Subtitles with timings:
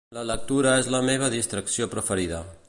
[0.17, 2.43] La lectura és la meva distracció preferida.